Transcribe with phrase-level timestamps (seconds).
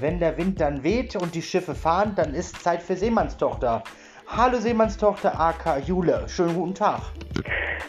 [0.00, 3.82] wenn der Wind dann weht und die Schiffe fahren, dann ist Zeit für Seemannstochter.
[4.26, 7.02] Hallo Seemannstochter AK Jule, schönen guten Tag.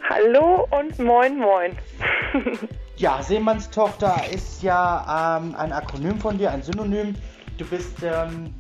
[0.10, 1.78] Hallo und moin moin.
[2.98, 7.16] ja, Seemannstochter ist ja ähm, ein Akronym von dir, ein Synonym.
[7.58, 8.54] Du bist ähm,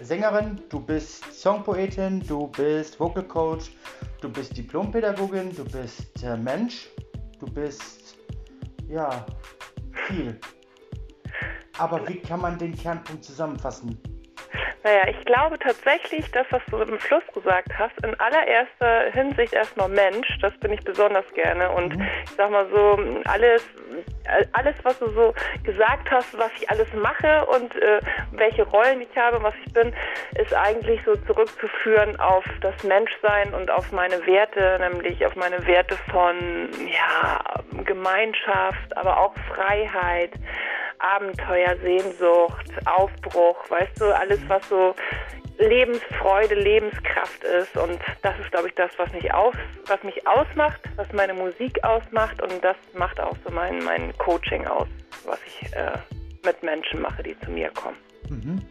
[0.00, 3.70] Sängerin, du bist Songpoetin, du bist Vocal Coach,
[4.20, 6.88] du bist Diplompädagogin, du bist äh, Mensch,
[7.38, 8.16] du bist
[8.88, 9.26] ja
[10.08, 10.40] viel.
[11.80, 13.96] Aber wie kann man den Kernpunkt zusammenfassen?
[14.82, 19.90] Naja, ich glaube tatsächlich, das, was du im Schluss gesagt hast, in allererster Hinsicht erstmal
[19.90, 21.70] Mensch, das bin ich besonders gerne.
[21.70, 22.06] Und mhm.
[22.24, 23.62] ich sag mal so, alles,
[24.52, 28.00] alles, was du so gesagt hast, was ich alles mache und äh,
[28.32, 29.92] welche Rollen ich habe, was ich bin,
[30.36, 35.96] ist eigentlich so zurückzuführen auf das Menschsein und auf meine Werte, nämlich auf meine Werte
[36.10, 37.40] von ja,
[37.84, 40.32] Gemeinschaft, aber auch Freiheit,
[41.00, 44.94] Abenteuer, Sehnsucht, Aufbruch, weißt du, alles, was so
[45.58, 47.76] Lebensfreude, Lebenskraft ist.
[47.76, 49.54] Und das ist, glaube ich, das, was mich, aus,
[49.86, 52.40] was mich ausmacht, was meine Musik ausmacht.
[52.40, 54.88] Und das macht auch so mein, mein Coaching aus,
[55.26, 55.98] was ich äh,
[56.44, 57.96] mit Menschen mache, die zu mir kommen.
[58.30, 58.62] Mhm.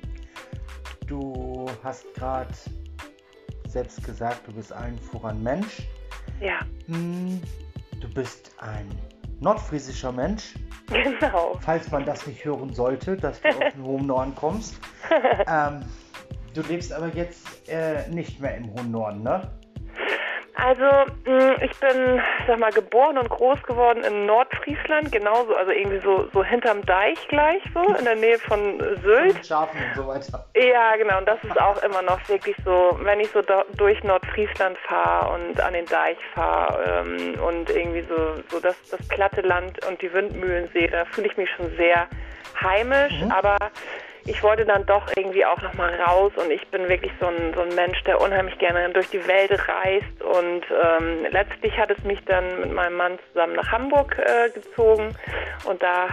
[1.05, 2.50] Du hast gerade
[3.67, 5.83] selbst gesagt, du bist allen voran Mensch.
[6.39, 6.59] Ja.
[6.88, 7.42] Hm,
[8.00, 8.89] du bist ein
[9.40, 10.56] nordfriesischer Mensch.
[10.90, 11.56] Genau.
[11.62, 14.80] Falls man das nicht hören sollte, dass du aus dem hohen Norden kommst.
[15.48, 15.82] ähm,
[16.56, 19.52] du lebst aber jetzt äh, nicht mehr im hohen Norden, ne?
[20.61, 20.83] Also
[21.25, 26.27] mm, ich bin, sag mal, geboren und groß geworden in Nordfriesland, genauso, also irgendwie so,
[26.33, 29.35] so hinterm Deich gleich so, in der Nähe von Sylt.
[29.35, 30.45] Und Schafen und so weiter.
[30.55, 33.41] Ja, genau, und das ist auch immer noch wirklich so, wenn ich so
[33.77, 39.07] durch Nordfriesland fahre und an den Deich fahre ähm, und irgendwie so, so das, das
[39.07, 42.07] platte Land und die Windmühlen sehe, da fühle ich mich schon sehr
[42.61, 43.31] heimisch, mhm.
[43.31, 43.57] aber
[44.30, 47.61] ich wollte dann doch irgendwie auch nochmal raus und ich bin wirklich so ein, so
[47.61, 52.23] ein Mensch, der unheimlich gerne durch die Welt reist und ähm, letztlich hat es mich
[52.26, 55.15] dann mit meinem Mann zusammen nach Hamburg äh, gezogen
[55.65, 56.08] und da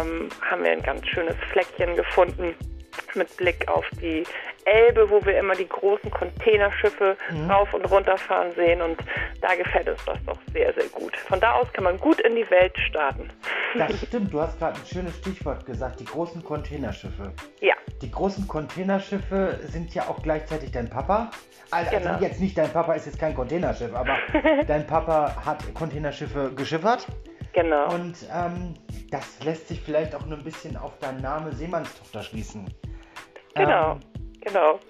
[0.00, 2.54] ähm, haben wir ein ganz schönes Fleckchen gefunden
[3.18, 4.24] mit Blick auf die
[4.64, 7.50] Elbe, wo wir immer die großen Containerschiffe mhm.
[7.50, 8.82] rauf und runter fahren sehen.
[8.82, 8.98] Und
[9.40, 11.16] da gefällt uns das doch sehr, sehr gut.
[11.16, 13.30] Von da aus kann man gut in die Welt starten.
[13.76, 17.32] Das stimmt, du hast gerade ein schönes Stichwort gesagt, die großen Containerschiffe.
[17.60, 17.74] Ja.
[18.02, 21.30] Die großen Containerschiffe sind ja auch gleichzeitig dein Papa.
[21.70, 22.20] Also, also genau.
[22.20, 24.16] jetzt nicht dein Papa ist jetzt kein Containerschiff, aber
[24.66, 27.06] dein Papa hat Containerschiffe geschiffert.
[27.52, 27.94] Genau.
[27.94, 28.74] Und ähm,
[29.10, 32.66] das lässt sich vielleicht auch nur ein bisschen auf deinen Namen Seemannstochter schließen.
[33.58, 33.92] Genau.
[33.92, 34.00] Ähm,
[34.40, 34.80] Genau.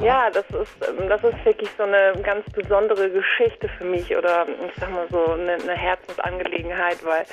[0.00, 0.72] Ja, das ist,
[1.08, 5.32] das ist wirklich so eine ganz besondere Geschichte für mich oder ich sag mal so
[5.32, 7.24] eine, eine Herzensangelegenheit, weil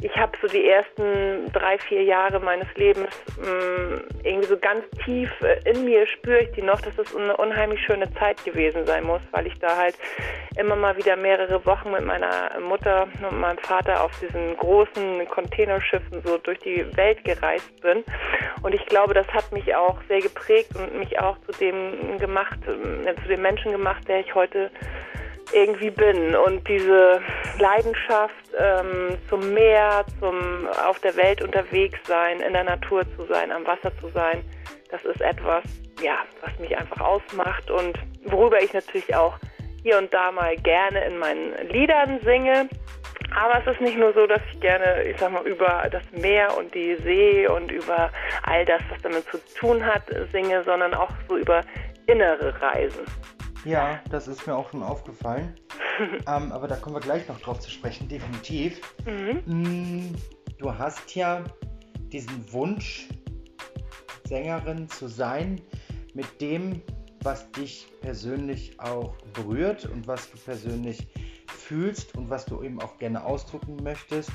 [0.00, 4.84] ich habe so die ersten drei, vier Jahre meines Lebens mh, mm, irgendwie so ganz
[5.04, 8.86] tief äh, in mir spüre ich die noch, dass es eine unheimlich schöne Zeit gewesen
[8.86, 9.96] sein muss, weil ich da halt
[10.56, 16.22] immer mal wieder mehrere Wochen mit meiner Mutter und meinem Vater auf diesen großen Containerschiffen
[16.24, 18.02] so durch die Welt gereist bin.
[18.62, 22.58] Und ich glaube, das hat mich auch sehr geprägt und mich auch zu dem gemacht,
[22.66, 24.70] äh, zu dem Menschen gemacht, der ich heute
[25.52, 26.34] irgendwie bin.
[26.34, 27.20] Und diese
[27.58, 33.50] Leidenschaft ähm, zum Meer, zum auf der Welt unterwegs sein, in der Natur zu sein,
[33.52, 34.42] am Wasser zu sein,
[34.90, 35.64] das ist etwas,
[36.02, 39.38] ja, was mich einfach ausmacht und worüber ich natürlich auch
[39.82, 42.68] hier und da mal gerne in meinen Liedern singe.
[43.34, 46.56] Aber es ist nicht nur so, dass ich gerne, ich sag mal, über das Meer
[46.56, 48.10] und die See und über
[48.42, 50.02] all das, was damit zu tun hat,
[50.32, 51.62] singe, sondern auch so über
[52.06, 53.04] innere Reisen.
[53.64, 55.54] Ja, das ist mir auch schon aufgefallen.
[56.26, 58.80] ähm, aber da kommen wir gleich noch drauf zu sprechen, definitiv.
[59.04, 59.42] Mhm.
[59.46, 60.14] Mm,
[60.58, 61.42] du hast ja
[62.12, 63.08] diesen Wunsch,
[64.24, 65.60] Sängerin zu sein,
[66.14, 66.82] mit dem,
[67.28, 71.06] was dich persönlich auch berührt und was du persönlich
[71.46, 74.30] fühlst und was du eben auch gerne ausdrücken möchtest,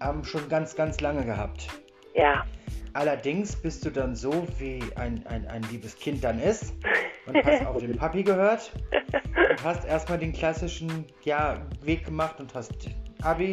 [0.00, 1.66] ähm, schon ganz, ganz lange gehabt.
[2.14, 2.46] Ja.
[2.92, 6.74] Allerdings bist du dann so, wie ein, ein, ein liebes Kind dann ist
[7.26, 8.70] und hast auf den Papi gehört
[9.50, 12.88] und hast erstmal den klassischen ja, Weg gemacht und hast
[13.24, 13.52] Abi,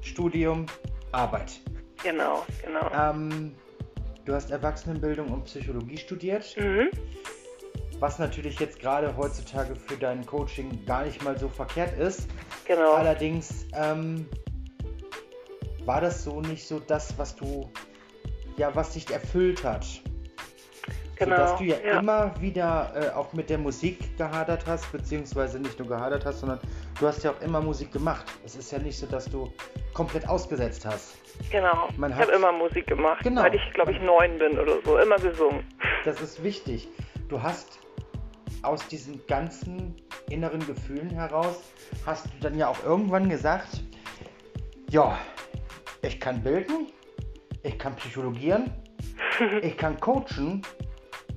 [0.00, 0.66] Studium,
[1.10, 1.60] Arbeit.
[2.04, 2.88] Genau, genau.
[2.94, 3.56] Ähm,
[4.24, 6.56] du hast Erwachsenenbildung und Psychologie studiert.
[6.56, 6.88] Mhm
[8.00, 12.28] was natürlich jetzt gerade heutzutage für dein Coaching gar nicht mal so verkehrt ist.
[12.66, 12.92] Genau.
[12.92, 14.28] Allerdings ähm,
[15.84, 17.70] war das so nicht so das, was du,
[18.56, 19.86] ja, was dich erfüllt hat.
[21.18, 21.36] Genau.
[21.36, 22.00] Sodass du ja, ja.
[22.00, 26.60] immer wieder äh, auch mit der Musik gehadert hast, beziehungsweise nicht nur gehadert hast, sondern
[27.00, 28.26] du hast ja auch immer Musik gemacht.
[28.44, 29.50] Es ist ja nicht so, dass du
[29.94, 31.16] komplett ausgesetzt hast.
[31.50, 31.88] Genau.
[31.96, 33.40] Man ich habe immer Musik gemacht, genau.
[33.40, 34.98] seit ich, glaube ich, neun bin oder so.
[34.98, 35.64] Immer gesungen.
[36.04, 36.86] Das ist wichtig.
[37.28, 37.78] Du hast
[38.66, 39.94] aus diesen ganzen
[40.28, 41.60] inneren Gefühlen heraus,
[42.04, 43.82] hast du dann ja auch irgendwann gesagt,
[44.90, 45.18] ja,
[46.02, 46.88] ich kann bilden,
[47.62, 48.70] ich kann psychologieren,
[49.62, 50.62] ich kann coachen,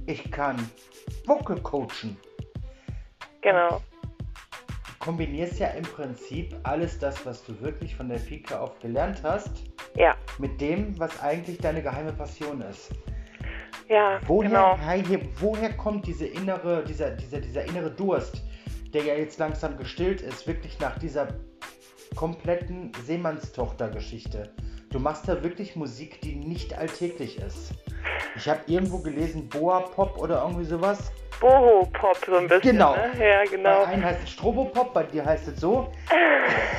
[0.05, 0.57] ich kann
[1.25, 2.17] Vocal coachen.
[3.41, 3.81] Genau.
[4.85, 9.21] Du kombinierst ja im Prinzip alles das, was du wirklich von der Pike auf gelernt
[9.23, 9.51] hast,
[9.95, 10.15] ja.
[10.39, 12.91] mit dem, was eigentlich deine geheime Passion ist.
[13.89, 14.77] Ja, woher, genau.
[15.07, 18.43] Hier, woher kommt diese innere, dieser, dieser, dieser innere Durst,
[18.93, 21.29] der ja jetzt langsam gestillt ist, wirklich nach dieser
[22.15, 24.53] kompletten Seemannstochter-Geschichte?
[24.91, 27.73] Du machst da wirklich Musik, die nicht alltäglich ist.
[28.35, 31.11] Ich habe irgendwo gelesen, Boa Pop oder irgendwie sowas.
[31.39, 32.73] Boho Pop so ein bisschen.
[32.73, 32.95] Genau.
[32.95, 33.11] Ne?
[33.19, 33.85] Ja, genau.
[33.85, 35.91] Bei einem heißt es Strobopop, bei dir heißt es so.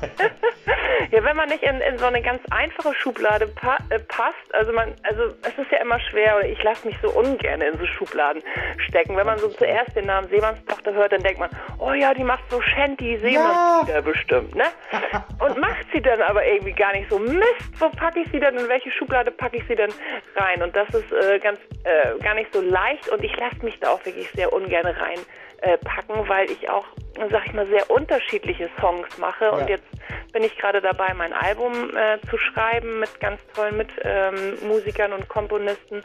[1.10, 4.72] ja, wenn man nicht in, in so eine ganz einfache Schublade pa äh, passt, also
[4.72, 7.86] man, also es ist ja immer schwer, oder ich lasse mich so ungern in so
[7.86, 8.42] Schubladen
[8.86, 9.16] stecken.
[9.16, 12.44] Wenn man so zuerst den Namen Seemannstochter hört, dann denkt man, oh ja, die macht
[12.50, 14.00] so Shanty Seemannslieder ja.
[14.00, 14.64] bestimmt, ne?
[15.40, 17.18] Und macht sie dann aber irgendwie gar nicht so.
[17.18, 17.44] Mist,
[17.78, 19.92] wo packe ich sie denn, in welche Schublade packe ich sie denn
[20.36, 20.62] rein?
[20.62, 23.90] Und das ist äh, ganz äh, gar nicht so leicht und ich lasse mich da
[23.90, 25.18] auch wirklich sehr ungern rein
[25.62, 25.78] äh,
[26.26, 26.86] weil ich auch,
[27.30, 29.44] sag ich mal, sehr unterschiedliche Songs mache.
[29.44, 29.50] Ja.
[29.50, 29.86] Und jetzt
[30.32, 35.28] bin ich gerade dabei, mein Album äh, zu schreiben mit ganz tollen Mitmusikern ähm, und
[35.28, 36.02] Komponisten.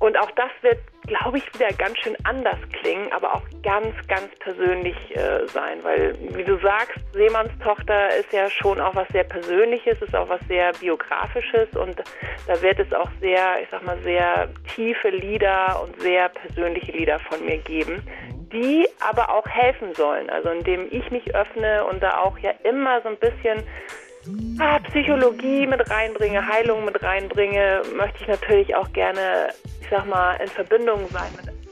[0.00, 4.28] Und auch das wird, glaube ich, wieder ganz schön anders klingen, aber auch ganz, ganz
[4.38, 10.00] persönlich äh, sein, weil, wie du sagst, Seemannstochter ist ja schon auch was sehr Persönliches,
[10.00, 12.02] ist auch was sehr Biografisches und
[12.46, 17.18] da wird es auch sehr, ich sag mal, sehr tiefe Lieder und sehr persönliche Lieder
[17.18, 18.02] von mir geben
[18.52, 20.28] die aber auch helfen sollen.
[20.28, 23.62] Also indem ich mich öffne und da auch ja immer so ein bisschen
[24.90, 29.48] Psychologie mit reinbringe, Heilung mit reinbringe, möchte ich natürlich auch gerne,
[29.80, 31.64] ich sag mal, in Verbindung sein mit Menschen,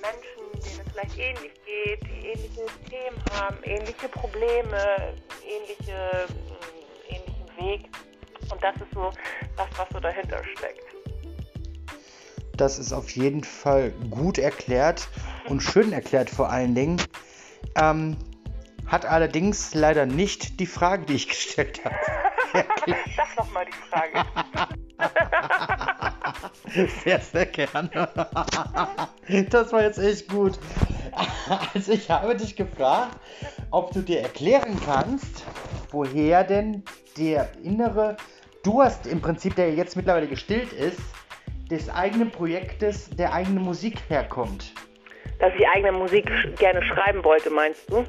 [0.55, 5.15] denen es vielleicht ähnlich geht, die ähnliche Themen haben, ähnliche Probleme,
[5.45, 7.91] ähnliche, mm, ähnlichen Weg.
[8.50, 9.12] Und das ist so
[9.56, 10.85] das, was so dahinter steckt.
[12.56, 15.09] Das ist auf jeden Fall gut erklärt
[15.49, 17.00] und schön erklärt vor allen Dingen.
[17.77, 18.17] Ähm,
[18.87, 21.95] hat allerdings leider nicht die Frage, die ich gestellt habe.
[23.17, 24.25] Sag nochmal die Frage.
[27.05, 28.09] sehr, sehr gerne.
[29.50, 30.59] das war jetzt echt gut.
[31.75, 33.17] Also ich habe dich gefragt,
[33.71, 35.45] ob du dir erklären kannst,
[35.91, 36.85] woher denn
[37.17, 38.17] der innere
[38.62, 41.00] Durst im Prinzip, der jetzt mittlerweile gestillt ist,
[41.71, 44.73] des eigenen Projektes, der eigenen Musik herkommt.
[45.39, 48.05] Dass ich eigene Musik gerne schreiben wollte, meinst du?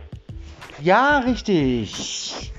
[0.81, 2.51] Ja, richtig.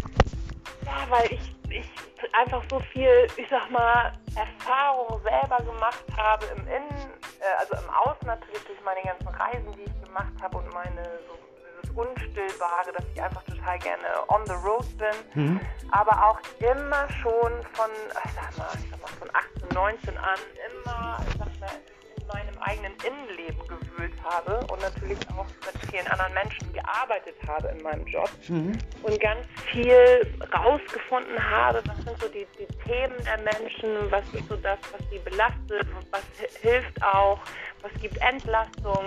[0.85, 1.87] Ja, weil ich, ich
[2.33, 7.91] einfach so viel, ich sag mal, Erfahrung selber gemacht habe im Innen, äh, also im
[7.91, 11.39] Außen natürlich durch meine ganzen Reisen, die ich gemacht habe und meine so
[11.83, 15.61] dieses Unstillbare, dass ich einfach total gerne on the road bin, mhm.
[15.93, 17.91] aber auch immer schon von,
[18.25, 20.39] ich sag mal, ich sag mal von 18, 19 an
[20.71, 21.71] immer, ich sag mal,
[22.17, 27.69] in meinem eigenen Innenleben gewühlt habe und natürlich auch mit vielen anderen Menschen gearbeitet habe
[27.69, 28.73] in meinem Job mhm.
[29.03, 29.41] und ganz
[29.71, 34.79] viel rausgefunden habe, was sind so die, die Themen der Menschen, was ist so das,
[34.93, 36.23] was sie belastet, was
[36.61, 37.39] hilft auch,
[37.83, 39.07] was gibt Entlastung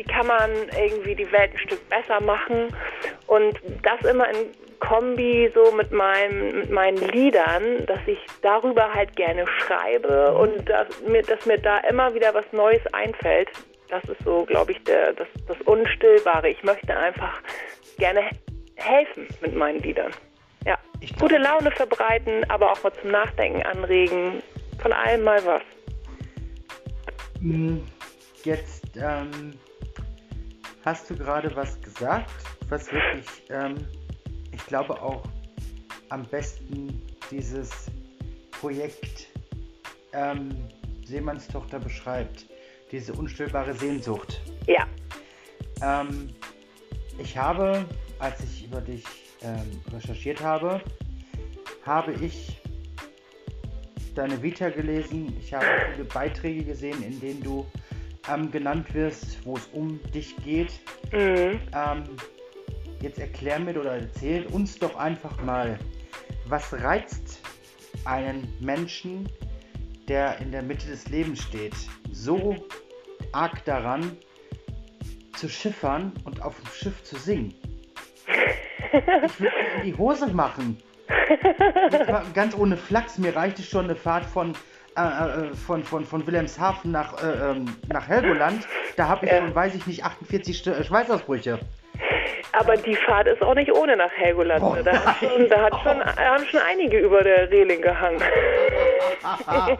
[0.00, 2.74] wie kann man irgendwie die Welt ein Stück besser machen
[3.26, 4.46] und das immer in
[4.80, 10.86] Kombi so mit, meinem, mit meinen Liedern, dass ich darüber halt gerne schreibe und dass
[11.06, 13.50] mir, dass mir da immer wieder was Neues einfällt.
[13.90, 16.48] Das ist so, glaube ich, der, das, das Unstillbare.
[16.48, 17.40] Ich möchte einfach
[17.98, 18.30] gerne
[18.76, 20.12] helfen mit meinen Liedern.
[20.64, 20.78] Ja,
[21.18, 24.42] gute Laune verbreiten, aber auch mal zum Nachdenken anregen.
[24.80, 25.62] Von allem mal was.
[27.40, 27.84] Hm,
[28.44, 29.52] jetzt ähm,
[30.84, 32.30] hast du gerade was gesagt,
[32.68, 33.74] was wirklich, ähm,
[34.52, 35.24] ich glaube auch
[36.10, 37.90] am besten dieses
[38.52, 39.28] Projekt
[40.12, 40.50] ähm,
[41.04, 42.49] Seemannstochter beschreibt.
[42.90, 44.40] Diese unstillbare Sehnsucht.
[44.66, 44.86] Ja.
[45.82, 46.30] Ähm,
[47.18, 47.84] ich habe,
[48.18, 49.04] als ich über dich
[49.42, 50.80] ähm, recherchiert habe,
[51.84, 52.60] habe ich
[54.14, 55.36] deine Vita gelesen.
[55.40, 57.66] Ich habe viele Beiträge gesehen, in denen du
[58.28, 60.72] ähm, genannt wirst, wo es um dich geht.
[61.12, 61.60] Mhm.
[61.74, 62.04] Ähm,
[63.00, 65.78] jetzt erklär mir oder erzähl uns doch einfach mal,
[66.46, 67.40] was reizt
[68.04, 69.28] einen Menschen,
[70.08, 71.74] der in der Mitte des Lebens steht,
[72.10, 72.56] so
[73.32, 74.16] arg daran,
[75.36, 77.54] zu schiffern und auf dem Schiff zu singen?
[79.24, 80.76] Ich will in die Hose machen.
[82.34, 84.54] ganz ohne Flachs, mir reichte schon eine Fahrt von,
[84.96, 88.66] äh, äh, von, von, von Wilhelmshaven nach, äh, ähm, nach Helgoland.
[88.96, 89.38] Da habe ich ja.
[89.38, 91.60] schon, weiß ich nicht, 48 äh, Schweißausbrüche.
[92.52, 94.62] Aber die Fahrt ist auch nicht ohne nach Helgoland.
[94.62, 98.20] Oh, da, hat schon, da hat schon, haben schon einige über der Reling gehangen.
[99.46, 99.76] ja,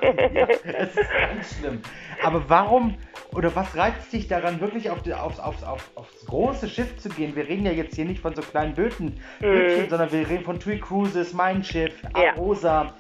[0.65, 1.83] das ist ganz schlimm.
[2.23, 2.97] Aber warum
[3.33, 7.09] oder was reizt dich daran, wirklich auf die, aufs, aufs, aufs, aufs, große Schiff zu
[7.09, 7.37] gehen?
[7.37, 9.89] Wir reden ja jetzt hier nicht von so kleinen Böten, mhm.
[9.89, 12.85] sondern wir reden von Tui Cruises, Mein Schiff, Arosa.
[12.85, 12.95] Ja.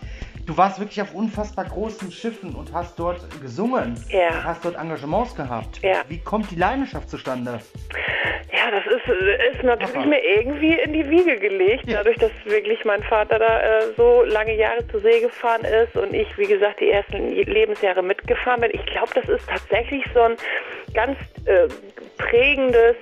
[0.46, 4.02] Du warst wirklich auf unfassbar großen Schiffen und hast dort gesungen.
[4.08, 4.42] Ja.
[4.42, 5.80] Hast dort Engagements gehabt.
[5.82, 6.02] Ja.
[6.08, 7.60] Wie kommt die Leidenschaft zustande?
[8.60, 9.08] Ja, das ist,
[9.54, 13.92] ist natürlich mir irgendwie in die Wiege gelegt, dadurch, dass wirklich mein Vater da äh,
[13.96, 18.60] so lange Jahre zur See gefahren ist und ich, wie gesagt, die ersten Lebensjahre mitgefahren
[18.60, 18.70] bin.
[18.74, 20.36] Ich glaube, das ist tatsächlich so ein
[20.92, 21.68] ganz äh,
[22.18, 22.96] prägendes,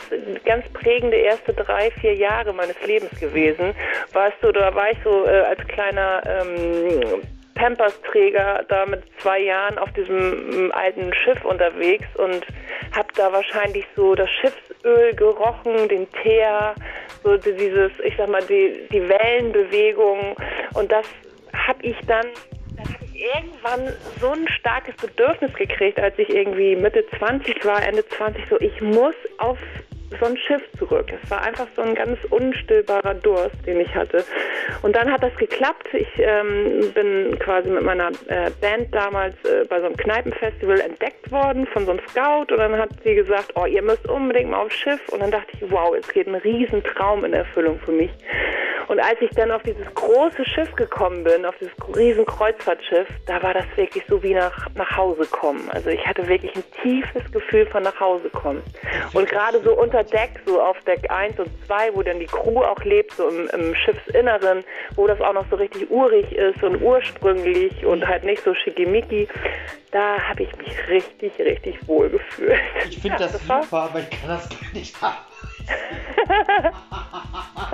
[0.44, 3.74] ganz prägende erste drei, vier Jahre meines Lebens gewesen.
[4.12, 7.22] Weißt du, da war ich so äh, als kleiner ähm,
[7.58, 12.46] Pampers-Träger da mit zwei Jahren auf diesem alten Schiff unterwegs und
[12.96, 16.74] habe da wahrscheinlich so das Schiffsöl gerochen, den Teer,
[17.22, 20.36] so dieses, ich sag mal, die, die Wellenbewegung.
[20.74, 21.06] Und das
[21.52, 22.26] habe ich dann
[22.76, 27.82] dann habe ich irgendwann so ein starkes Bedürfnis gekriegt, als ich irgendwie Mitte 20 war,
[27.82, 29.58] Ende 20, so ich muss auf
[30.18, 31.06] so ein Schiff zurück.
[31.22, 34.24] Es war einfach so ein ganz unstillbarer Durst, den ich hatte.
[34.82, 35.88] Und dann hat das geklappt.
[35.92, 41.30] Ich ähm, bin quasi mit meiner äh, Band damals äh, bei so einem Kneipenfestival entdeckt
[41.30, 42.52] worden von so einem Scout.
[42.52, 45.00] Und dann hat sie gesagt, oh, ihr müsst unbedingt mal aufs Schiff.
[45.10, 48.10] Und dann dachte ich, wow, jetzt geht ein Riesentraum in Erfüllung für mich.
[48.88, 53.42] Und als ich dann auf dieses große Schiff gekommen bin, auf dieses riesen Kreuzfahrtschiff, da
[53.42, 55.68] war das wirklich so wie nach, nach Hause kommen.
[55.70, 58.62] Also ich hatte wirklich ein tiefes Gefühl von nach Hause kommen.
[59.12, 62.62] Und gerade so unter Deck, so auf Deck 1 und 2, wo dann die Crew
[62.62, 64.64] auch lebt, so im, im Schiffsinneren,
[64.96, 69.28] wo das auch noch so richtig urig ist und ursprünglich und halt nicht so schickimicki,
[69.90, 72.58] da habe ich mich richtig, richtig wohl gefühlt.
[72.88, 75.16] Ich finde ja, das, das super, aber ich kann das gar nicht haben.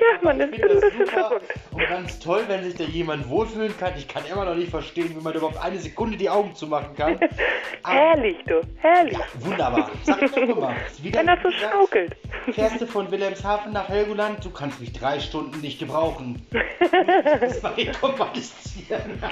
[0.00, 1.54] ja, man ist ein bisschen verrückt.
[1.72, 3.92] Und ganz toll, wenn sich da jemand wohlfühlen kann.
[3.96, 7.18] Ich kann immer noch nicht verstehen, wie man überhaupt eine Sekunde die Augen zumachen kann.
[7.84, 9.18] herrlich, du, herrlich.
[9.18, 9.90] Ja, wunderbar.
[10.02, 10.74] Sag doch mal.
[11.02, 12.16] wenn das so schaukelt.
[12.52, 16.44] Fährst du von Wilhelmshaven nach Helgoland, du kannst mich drei Stunden nicht gebrauchen.
[16.50, 19.22] das rekommunizieren.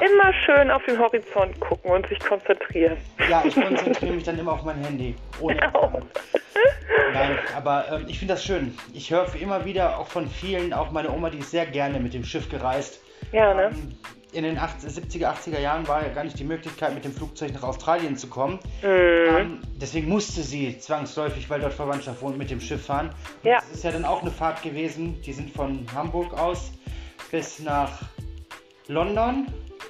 [0.00, 2.96] immer schön auf den Horizont gucken und sich konzentrieren.
[3.28, 5.14] Ja, ich konzentriere mich dann immer auf mein Handy.
[5.40, 6.00] Ohne genau.
[7.14, 8.76] Nein, aber ähm, ich finde das schön.
[8.92, 12.14] Ich höre immer wieder auch von vielen, auch meine Oma, die ist sehr gerne mit
[12.14, 13.00] dem Schiff gereist.
[13.32, 13.70] Ja, ne?
[13.72, 13.94] Ähm,
[14.32, 17.54] in den 80, 70er, 80er Jahren war ja gar nicht die Möglichkeit, mit dem Flugzeug
[17.54, 18.58] nach Australien zu kommen.
[18.82, 18.88] Mhm.
[18.88, 23.10] Ähm, deswegen musste sie zwangsläufig, weil dort Verwandtschaft wohnt, mit dem Schiff fahren.
[23.42, 23.58] Und ja.
[23.58, 25.20] Das ist ja dann auch eine Fahrt gewesen.
[25.22, 26.72] Die sind von Hamburg aus
[27.30, 27.90] bis nach
[28.88, 29.46] London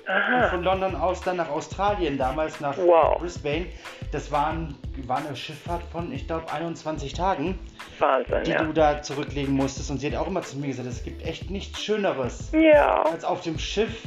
[0.07, 0.45] Aha.
[0.45, 3.19] Und von London aus dann nach Australien, damals nach wow.
[3.19, 3.66] Brisbane.
[4.14, 4.76] Das waren,
[5.09, 7.59] war eine Schifffahrt von, ich glaube, 21 Tagen.
[7.99, 8.62] Wahnsinn, die ja.
[8.62, 9.90] du da zurücklegen musstest.
[9.90, 13.02] Und sie hat auch immer zu mir gesagt, es gibt echt nichts Schöneres, ja.
[13.02, 14.04] als auf dem Schiff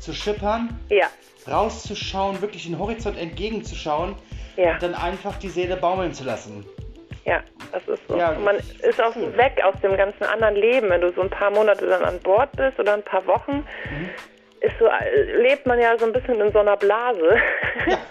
[0.00, 1.06] zu schippern, ja.
[1.50, 4.16] rauszuschauen, wirklich den Horizont entgegenzuschauen
[4.58, 4.74] ja.
[4.74, 6.66] und dann einfach die Seele baumeln zu lassen.
[7.24, 8.18] Ja, das ist so.
[8.18, 11.50] Ja, man ist auch weg aus dem ganzen anderen Leben, wenn du so ein paar
[11.50, 13.64] Monate dann an Bord bist oder ein paar Wochen.
[13.90, 14.37] Mhm ist
[14.78, 14.88] so,
[15.40, 17.36] lebt man ja so ein bisschen in so einer Blase.
[17.86, 17.98] Ja.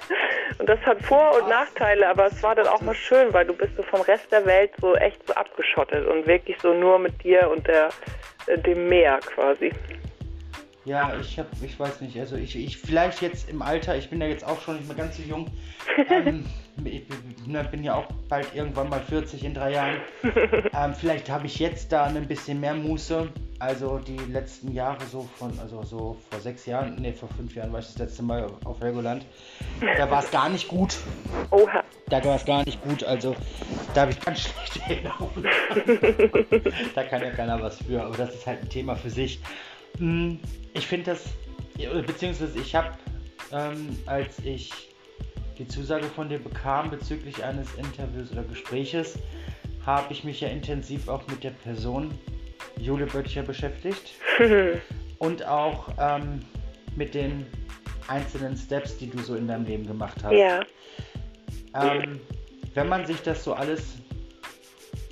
[0.59, 3.53] Und das hat Vor- und Nachteile, aber es war dann auch mal schön, weil du
[3.53, 7.23] bist so vom Rest der Welt so echt so abgeschottet und wirklich so nur mit
[7.23, 7.89] dir und der,
[8.47, 9.71] äh, dem Meer quasi.
[10.87, 14.21] Ja, ich habe, ich weiß nicht, also ich, ich vielleicht jetzt im Alter, ich bin
[14.21, 15.51] ja jetzt auch schon nicht mehr ganz so jung,
[16.09, 16.45] ähm,
[16.85, 17.03] ich
[17.71, 19.97] bin ja auch bald irgendwann mal 40 in drei Jahren.
[20.73, 23.29] Ähm, vielleicht habe ich jetzt da ein bisschen mehr Muße.
[23.59, 27.73] Also die letzten Jahre so von, also so vor sechs Jahren, nee, vor fünf Jahren
[27.73, 29.25] war ich das letzte Mal auf Helgoland.
[29.97, 30.97] Da war es gar nicht gut.
[31.49, 31.83] Oha.
[32.09, 33.35] Da war es gar nicht gut, also
[33.95, 35.47] da habe ich ganz schlechte Erinnerungen.
[36.93, 39.39] da kann ja keiner was für, aber das ist halt ein Thema für sich.
[39.97, 40.39] Hm,
[40.77, 41.25] ich finde das,
[42.05, 42.91] beziehungsweise ich habe,
[43.51, 44.71] ähm, als ich
[45.57, 49.17] die Zusage von dir bekam bezüglich eines Interviews oder Gespräches,
[49.85, 52.11] habe ich mich ja intensiv auch mit der Person
[52.79, 54.13] Jule Böttcher beschäftigt
[55.17, 56.41] und auch ähm,
[56.95, 57.47] mit den
[58.07, 60.33] einzelnen Steps, die du so in deinem Leben gemacht hast.
[60.33, 60.61] Ja.
[61.73, 62.19] Ähm,
[62.75, 63.95] wenn man sich das so alles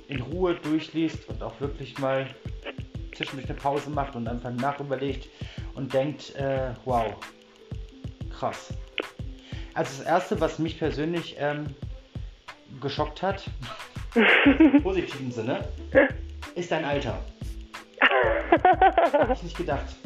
[0.08, 2.28] in Ruhe durchliest und auch wirklich mal
[3.16, 5.28] zwischendurch eine Pause macht und einfach nachüberlegt
[5.76, 7.14] und denkt, äh, wow,
[8.30, 8.72] krass.
[9.74, 11.66] Also das Erste, was mich persönlich ähm,
[12.80, 13.44] geschockt hat,
[14.14, 15.68] im positiven Sinne,
[16.54, 17.18] ist dein Alter.
[19.12, 19.96] Hab ich nicht gedacht.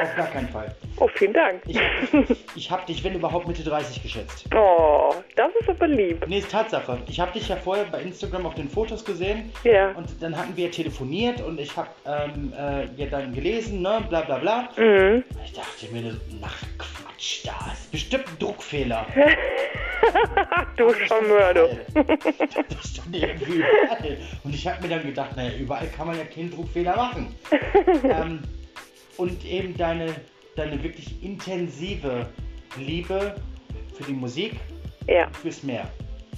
[0.00, 0.74] Auf gar keinen Fall.
[0.96, 1.62] Oh, vielen Dank.
[1.66, 1.78] Ich,
[2.56, 4.46] ich, habe dich, wenn überhaupt, Mitte 30 geschätzt.
[4.54, 6.24] Oh, das ist aber lieb.
[6.26, 6.98] Nee, ist Tatsache.
[7.06, 9.52] Ich habe dich ja vorher bei Instagram auf den Fotos gesehen.
[9.62, 9.92] Ja.
[9.92, 14.22] Und dann hatten wir telefoniert und ich habe ähm, äh, ja dann gelesen, ne, bla
[14.22, 14.68] bla bla.
[14.76, 15.24] Mhm.
[15.44, 19.06] Ich dachte mir, ach Quatsch, da ist bestimmt ein Druckfehler.
[20.76, 21.68] du Scharmörder.
[22.68, 24.18] Das ist doch irgendwie überall.
[24.42, 27.34] Und ich habe mir dann gedacht, naja, überall kann man ja keinen Druckfehler machen.
[28.04, 28.40] ähm,
[29.16, 30.14] und eben deine,
[30.56, 32.26] deine wirklich intensive
[32.76, 33.34] Liebe
[33.94, 34.54] für die Musik,
[35.06, 35.86] Ja, fürs Meer.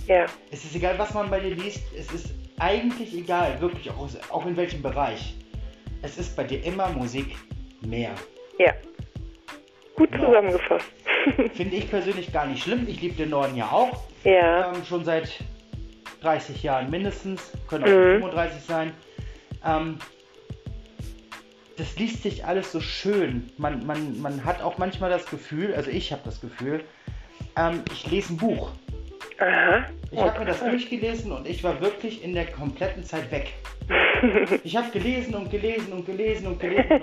[0.07, 0.27] ja.
[0.51, 4.47] Es ist egal, was man bei dir liest, es ist eigentlich egal, wirklich auch, auch
[4.47, 5.35] in welchem Bereich.
[6.03, 7.37] Es ist bei dir immer Musik
[7.83, 8.13] mehr.
[8.59, 8.73] Ja.
[9.97, 10.21] Gut Ja.
[10.27, 10.87] zusammengefasst.
[11.55, 12.87] Finde ich persönlich gar nicht schlimm.
[12.89, 14.05] Ich liebe den Norden ja auch.
[14.25, 14.73] ja.
[14.73, 15.29] Ähm, schon seit
[16.23, 17.53] 30 Jahren mindestens.
[17.69, 18.21] Können auch Mhm.
[18.21, 18.93] 35 sein.
[19.65, 19.99] Ähm,
[21.77, 23.51] das liest sich alles so schön.
[23.59, 26.83] Man, man, man hat auch manchmal das Gefühl, also ich habe das Gefühl,
[27.57, 28.71] ähm, ich lese ein Buch.
[29.39, 29.85] Aha.
[30.11, 33.53] Ich habe mir das durchgelesen und ich war wirklich in der kompletten Zeit weg.
[34.65, 37.03] Ich habe gelesen und gelesen und gelesen und gelesen.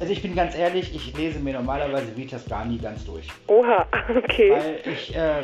[0.00, 3.28] Also ich bin ganz ehrlich, ich lese mir normalerweise Vitas gar nie ganz durch.
[3.46, 4.50] Oha, okay.
[4.50, 5.42] Weil ich, äh,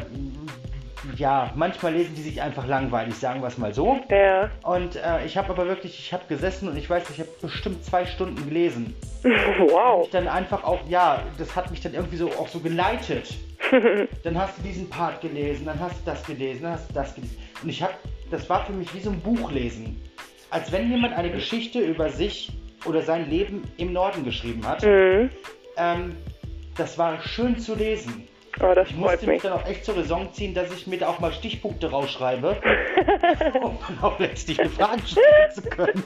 [1.17, 4.01] ja, manchmal lesen die sich einfach langweilig, sagen wir es mal so.
[4.11, 4.51] Ja.
[4.63, 7.85] Und äh, ich habe aber wirklich, ich habe gesessen und ich weiß, ich habe bestimmt
[7.85, 8.95] zwei Stunden gelesen.
[9.59, 10.05] Wow.
[10.05, 13.35] Ich dann einfach auch, ja, das hat mich dann irgendwie so auch so geleitet.
[14.23, 17.15] dann hast du diesen Part gelesen, dann hast du das gelesen, dann hast du das
[17.15, 17.37] gelesen.
[17.63, 17.95] Und ich habe,
[18.31, 20.01] das war für mich wie so ein Buch lesen.
[20.51, 22.53] Als wenn jemand eine Geschichte über sich
[22.85, 24.85] oder sein Leben im Norden geschrieben hat.
[24.85, 25.31] Mhm.
[25.77, 26.17] Ähm,
[26.77, 28.29] das war schön zu lesen.
[28.63, 29.43] Oh, das Ich musste mich mich.
[29.43, 32.57] dann auch echt zur Raison ziehen, dass ich mir da auch mal Stichpunkte rausschreibe,
[33.61, 36.05] um dann auch letztlich eine Frage stellen zu können.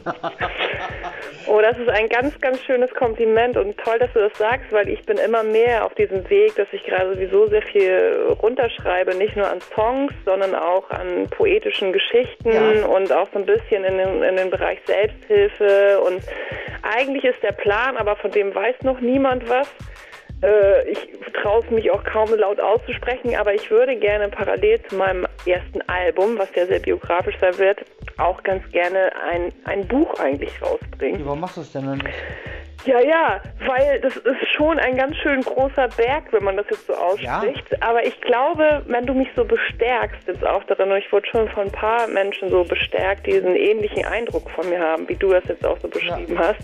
[1.46, 4.88] Oh, das ist ein ganz, ganz schönes Kompliment und toll, dass du das sagst, weil
[4.88, 9.36] ich bin immer mehr auf diesem Weg, dass ich gerade sowieso sehr viel runterschreibe, nicht
[9.36, 12.84] nur an Songs, sondern auch an poetischen Geschichten Ja.
[12.86, 16.22] und auch so ein bisschen in den, in den Bereich Selbsthilfe und
[16.82, 19.68] eigentlich ist der Plan, aber von dem weiß noch niemand was.
[20.42, 21.08] Äh, Ich
[21.42, 25.80] traue es mich auch kaum laut auszusprechen, aber ich würde gerne parallel zu meinem ersten
[25.88, 27.80] Album, was ja sehr biografisch sein wird,
[28.18, 31.24] auch ganz gerne ein, ein Buch eigentlich rausbringen.
[31.24, 32.08] Warum machst du das denn noch nicht?
[32.86, 36.86] Ja, ja, weil das ist schon ein ganz schön großer Berg, wenn man das jetzt
[36.86, 37.82] so ausspricht.
[37.82, 41.48] Aber ich glaube, wenn du mich so bestärkst jetzt auch darin, und ich wurde schon
[41.50, 45.30] von ein paar Menschen so bestärkt, die diesen ähnlichen Eindruck von mir haben, wie du
[45.30, 46.60] das jetzt auch so beschrieben hast,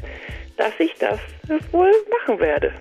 [0.57, 1.19] dass ich das
[1.73, 2.73] wohl machen werde.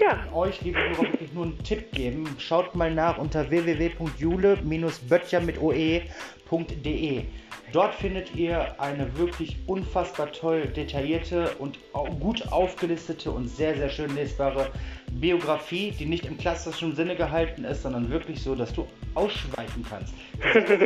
[0.00, 2.26] Ja, Euch, liebe Hörer, wirklich nur einen Tipp geben.
[2.38, 7.24] Schaut mal nach unter www.jule-böttcher mit oe.de.
[7.72, 11.78] Dort findet ihr eine wirklich unfassbar toll detaillierte und
[12.20, 14.70] gut aufgelistete und sehr, sehr schön lesbare
[15.12, 20.14] Biografie, die nicht im klassischen Sinne gehalten ist, sondern wirklich so, dass du ausschweifen kannst.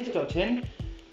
[0.01, 0.62] Ich dorthin,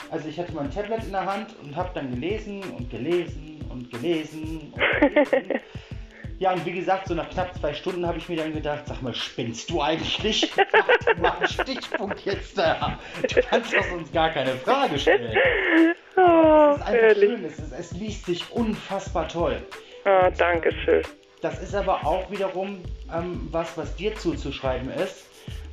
[0.10, 3.47] also ich hatte mein Tablet in der Hand und habe dann gelesen und gelesen
[3.92, 5.60] und gelesen und gelesen.
[6.40, 9.02] Ja, und wie gesagt, so nach knapp zwei Stunden habe ich mir dann gedacht, sag
[9.02, 10.52] mal, spinnst du eigentlich?
[11.20, 13.00] Mach mal einen Stichpunkt jetzt da.
[13.28, 15.36] Du kannst doch sonst gar keine Frage stellen.
[16.16, 17.30] oh, Es ist einfach ehrlich.
[17.30, 19.64] schön, es, ist, es liest sich unfassbar toll.
[20.06, 21.02] Oh, danke schön.
[21.42, 25.26] Das ist aber auch wiederum ähm, was, was dir zuzuschreiben ist,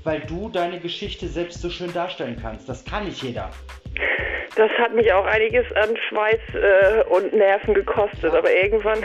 [0.03, 2.70] weil du deine Geschichte selbst so schön darstellen kannst.
[2.70, 3.50] Das kann nicht jeder.
[4.57, 9.02] Das hat mich auch einiges an Schweiß äh, und Nerven gekostet, aber irgendwann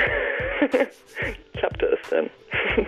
[1.57, 2.29] klappte es dann.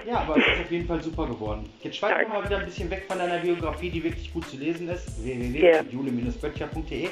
[0.05, 1.67] Ja, aber es ist auf jeden Fall super geworden.
[1.81, 2.29] Jetzt schweif Danke.
[2.29, 5.07] mal wieder ein bisschen weg von deiner Biografie, die wirklich gut zu lesen ist.
[5.25, 5.81] Ja.
[5.91, 7.07] www.jule-böttcher.de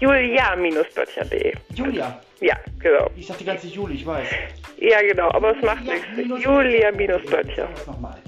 [0.00, 1.52] Julia-böttcher.de.
[1.74, 3.10] Julia, Ja, genau.
[3.16, 4.28] ich sag die ganze Juli, ich weiß.
[4.78, 6.06] Ja, genau, aber es macht nichts.
[6.44, 7.68] Julia-böttcher.
[7.86, 8.18] Nochmal.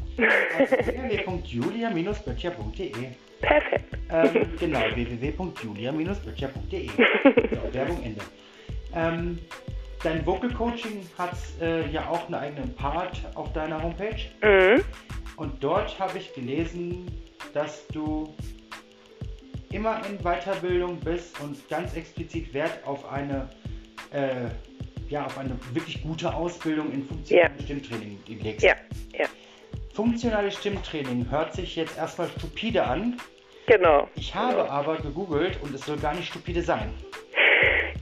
[0.59, 2.93] Also www.julia-böttcher.de
[3.41, 3.97] Perfekt.
[4.11, 8.21] ähm, Genau, www.julia-böttcher.de so, Werbung Ende.
[8.95, 9.39] Ähm,
[10.03, 14.17] dein Vocal Coaching hat äh, ja auch einen eigenen Part auf deiner Homepage.
[14.43, 14.83] Mhm.
[15.37, 17.07] Und dort habe ich gelesen,
[17.55, 18.35] dass du
[19.71, 23.49] immer in Weiterbildung bist und ganz explizit Wert auf eine,
[24.11, 24.49] äh,
[25.09, 27.65] ja, auf eine wirklich gute Ausbildung in funktionalem Ja.
[27.65, 28.65] Stimmtraining legst.
[28.65, 28.75] Ja,
[29.13, 29.27] ja,
[29.99, 33.17] Funktionales Stimmtraining hört sich jetzt erstmal stupide an.
[33.67, 34.09] genau.
[34.15, 36.95] Ich habe aber gegoogelt und es soll gar nicht stupide sein.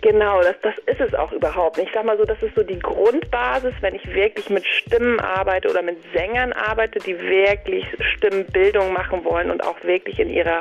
[0.02, 1.88] Genau, das, das ist es auch überhaupt nicht.
[1.88, 5.70] Ich sag mal so, das ist so die Grundbasis, wenn ich wirklich mit Stimmen arbeite
[5.70, 10.60] oder mit Sängern arbeite, die wirklich Stimmbildung machen wollen und auch wirklich in ihrer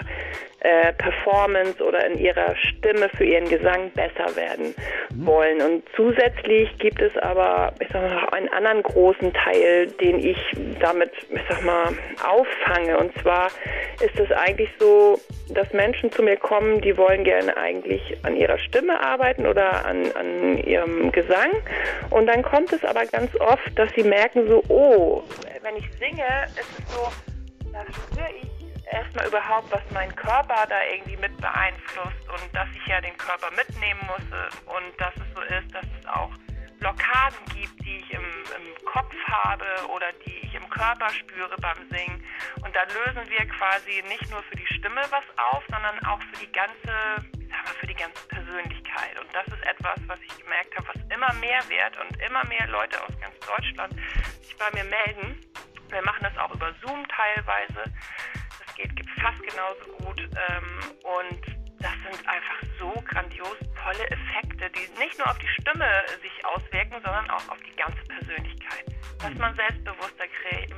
[0.61, 4.73] äh, Performance oder in ihrer Stimme für ihren Gesang besser werden
[5.11, 5.25] mhm.
[5.25, 5.61] wollen.
[5.61, 10.37] Und zusätzlich gibt es aber, ich sag mal, einen anderen großen Teil, den ich
[10.79, 11.89] damit, ich sag mal,
[12.23, 12.97] auffange.
[12.97, 13.47] Und zwar
[14.01, 18.57] ist es eigentlich so, dass Menschen zu mir kommen, die wollen gerne eigentlich an ihrer
[18.57, 21.51] Stimme arbeiten oder an, an ihrem Gesang.
[22.09, 25.23] Und dann kommt es aber ganz oft, dass sie merken so, oh,
[25.61, 26.23] wenn ich singe,
[26.59, 27.11] ist es so,
[27.71, 28.54] da spüre ich
[28.91, 33.49] erstmal überhaupt, was mein Körper da irgendwie mit beeinflusst und dass ich ja den Körper
[33.51, 34.25] mitnehmen muss
[34.65, 36.31] und dass es so ist, dass es auch
[36.79, 41.89] Blockaden gibt, die ich im, im Kopf habe oder die ich im Körper spüre beim
[41.89, 42.23] Singen.
[42.63, 46.45] Und da lösen wir quasi nicht nur für die Stimme was auf, sondern auch für
[46.45, 46.93] die ganze,
[47.49, 49.19] sag mal, für die ganze Persönlichkeit.
[49.19, 52.67] Und das ist etwas, was ich gemerkt habe, was immer mehr wird und immer mehr
[52.67, 53.95] Leute aus ganz Deutschland
[54.41, 55.41] sich bei mir melden.
[55.89, 57.91] Wir machen das auch über Zoom teilweise
[58.75, 60.19] geht, gibt fast genauso gut.
[60.21, 61.41] Ähm, und
[61.79, 65.85] das sind einfach so grandios tolle Effekte, die nicht nur auf die Stimme
[66.21, 68.85] sich auswirken, sondern auch auf die ganze Persönlichkeit.
[69.21, 70.25] Dass man selbstbewusster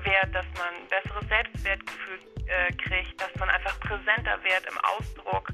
[0.03, 5.51] wird, dass man ein besseres Selbstwertgefühl äh, kriegt, dass man einfach präsenter wird im Ausdruck.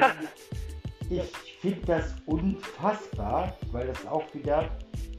[1.09, 1.23] ja.
[1.23, 4.67] Ich finde das unfassbar, weil das auch wieder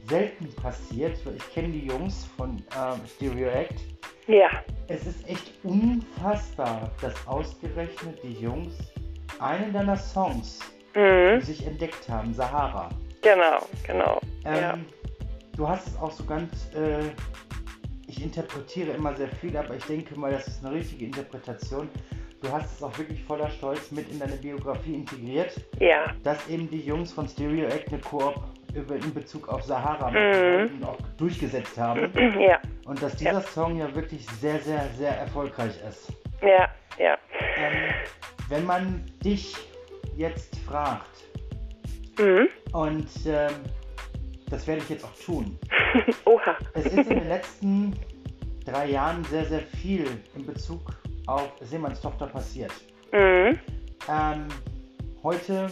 [0.09, 3.79] selten passiert, weil ich kenne die Jungs von ähm, Stereo Act.
[4.27, 4.49] Ja.
[4.87, 8.75] Es ist echt unfassbar, dass ausgerechnet die Jungs
[9.39, 10.59] einen deiner Songs
[10.95, 11.41] mhm.
[11.41, 12.89] sich entdeckt haben, Sahara.
[13.21, 14.21] Genau, genau.
[14.45, 14.77] Ähm, ja.
[15.55, 17.09] Du hast es auch so ganz, äh,
[18.07, 21.89] ich interpretiere immer sehr viel, aber ich denke mal, das ist eine richtige Interpretation.
[22.41, 25.59] Du hast es auch wirklich voller Stolz mit in deine Biografie integriert.
[25.79, 26.13] Ja.
[26.23, 28.41] Dass eben die Jungs von Stereo Act eine Koop
[28.73, 30.83] in Bezug auf Sahara mhm.
[30.83, 32.11] auch durchgesetzt haben.
[32.39, 32.59] Ja.
[32.85, 33.41] Und dass dieser ja.
[33.41, 36.13] Song ja wirklich sehr, sehr, sehr erfolgreich ist.
[36.41, 37.17] Ja, ja.
[37.57, 37.93] Ähm,
[38.47, 39.55] wenn man dich
[40.15, 41.23] jetzt fragt
[42.17, 42.47] mhm.
[42.73, 43.51] und ähm,
[44.49, 45.57] das werde ich jetzt auch tun.
[46.25, 46.55] Oha.
[46.73, 47.93] Es ist in den letzten
[48.65, 50.81] drei Jahren sehr, sehr viel in Bezug
[51.27, 52.71] auf Seemanns Tochter passiert.
[53.11, 53.59] Mhm.
[54.09, 54.47] Ähm,
[55.23, 55.67] heute,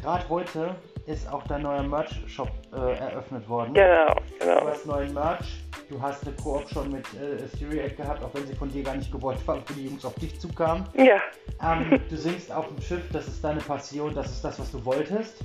[0.00, 0.74] gerade heute,
[1.06, 3.74] ist auch dein neuer Merch-Shop äh, eröffnet worden.
[3.74, 4.60] Genau, genau.
[4.60, 5.62] Du hast neuen Merch.
[5.88, 8.96] Du hast eine Koop schon mit äh, Stereo gehabt, auch wenn sie von dir gar
[8.96, 10.84] nicht gewollt war, für die Jungs auf dich zukamen.
[10.94, 11.20] Ja.
[11.62, 14.84] Ähm, du singst auf dem Schiff, das ist deine Passion, das ist das, was du
[14.84, 15.44] wolltest.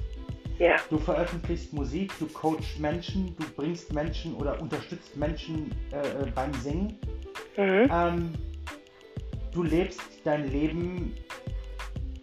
[0.60, 0.78] Ja.
[0.90, 6.54] Du veröffentlichst Musik, du coachst Menschen, du bringst Menschen oder unterstützt Menschen äh, äh, beim
[6.56, 6.98] Singen.
[7.58, 7.90] Mhm.
[7.92, 8.34] Ähm,
[9.52, 11.16] du lebst dein Leben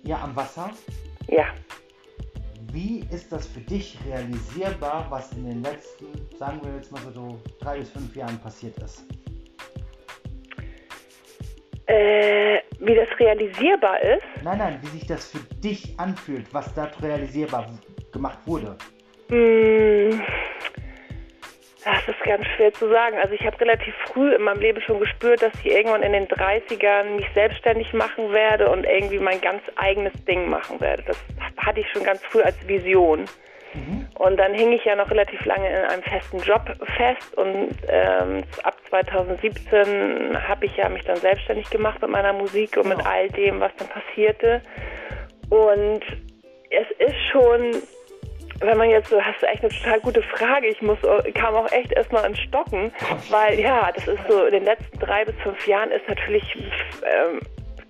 [0.03, 0.71] ja am Wasser.
[1.29, 1.47] Ja.
[2.75, 6.07] Wie ist das für dich realisierbar, was in den letzten,
[6.37, 9.05] sagen wir jetzt mal so drei bis fünf Jahren passiert ist?
[11.87, 14.25] Äh, wie das realisierbar ist?
[14.43, 17.71] Nein, nein, wie sich das für dich anfühlt, was da realisierbar
[18.13, 18.77] gemacht wurde?
[19.29, 20.21] Mmh.
[21.85, 23.19] Das ist ganz schwer zu sagen.
[23.19, 26.27] Also ich habe relativ früh in meinem Leben schon gespürt, dass ich irgendwann in den
[26.27, 31.05] 30ern mich selbstständig machen werde und irgendwie mein ganz eigenes Ding machen werde.
[31.07, 31.19] Das
[31.65, 33.27] hatte ich schon ganz früh als Vision.
[33.75, 34.07] Mhm.
[34.15, 36.63] Und dann hing ich ja noch relativ lange in einem festen Job
[36.97, 42.77] fest und ähm, ab 2017 habe ich ja mich dann selbstständig gemacht mit meiner Musik
[42.77, 44.63] und mit all dem, was dann passierte.
[45.51, 46.03] Und
[46.71, 47.83] es ist schon
[48.61, 50.69] wenn man jetzt so, hast du echt eine total gute Frage.
[50.69, 50.99] Ich muss,
[51.35, 52.93] kam auch echt erstmal ins Stocken,
[53.31, 56.45] weil ja, das ist so, in den letzten drei bis fünf Jahren ist natürlich
[57.05, 57.41] ähm,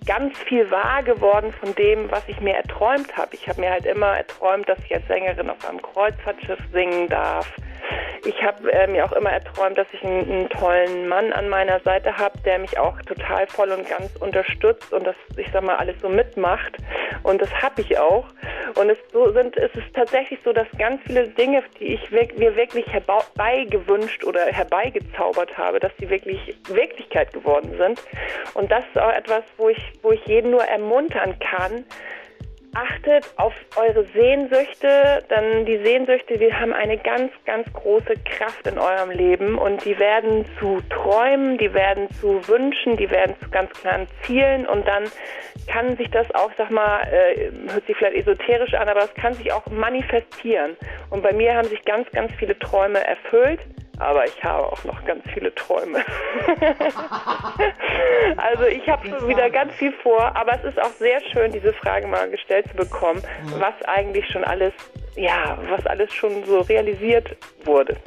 [0.05, 3.33] ganz viel wahr geworden von dem, was ich mir erträumt habe.
[3.33, 7.51] Ich habe mir halt immer erträumt, dass ich als Sängerin auf einem Kreuzfahrtschiff singen darf.
[8.25, 11.79] Ich habe äh, mir auch immer erträumt, dass ich einen, einen tollen Mann an meiner
[11.81, 15.75] Seite habe, der mich auch total voll und ganz unterstützt und das, ich sag mal,
[15.75, 16.77] alles so mitmacht.
[17.21, 18.25] Und das habe ich auch.
[18.75, 22.55] Und es so sind, es ist tatsächlich so, dass ganz viele Dinge, die ich mir
[22.55, 28.01] wirklich herbeigewünscht oder herbeigezaubert habe, dass sie wirklich Wirklichkeit geworden sind.
[28.53, 31.85] Und das ist auch etwas, wo ich, wo ich jeden nur ermuntern kann,
[32.75, 38.77] achtet auf eure Sehnsüchte, denn die Sehnsüchte, die haben eine ganz, ganz große Kraft in
[38.77, 43.71] eurem Leben und die werden zu Träumen, die werden zu Wünschen, die werden zu ganz
[43.81, 45.05] klaren Zielen und dann
[45.67, 49.33] kann sich das auch, sag mal, äh, hört sich vielleicht esoterisch an, aber es kann
[49.33, 50.75] sich auch manifestieren.
[51.09, 53.59] Und bei mir haben sich ganz, ganz viele Träume erfüllt
[53.99, 55.99] aber ich habe auch noch ganz viele Träume.
[58.37, 61.73] also ich habe schon wieder ganz viel vor, aber es ist auch sehr schön, diese
[61.73, 63.21] Frage mal gestellt zu bekommen,
[63.59, 64.73] was eigentlich schon alles,
[65.15, 67.97] ja, was alles schon so realisiert wurde.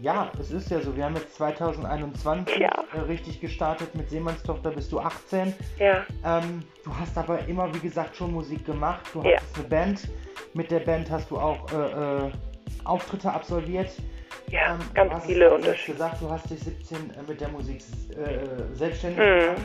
[0.00, 0.96] Ja, es ist ja so.
[0.96, 2.70] Wir haben jetzt 2021 ja.
[2.94, 5.52] äh, richtig gestartet mit Seemannstochter, bist du 18.
[5.78, 6.06] Ja.
[6.24, 9.00] Ähm, du hast aber immer, wie gesagt, schon Musik gemacht.
[9.12, 9.36] Du ja.
[9.36, 10.08] hattest eine Band.
[10.54, 12.30] Mit der Band hast du auch äh, äh,
[12.84, 13.90] Auftritte absolviert.
[14.50, 15.98] Ja, ähm, ganz hast, viele Unterschiede.
[15.98, 19.40] Du gesagt, du hast dich 17 äh, mit der Musik äh, selbstständig mhm.
[19.40, 19.62] gemacht.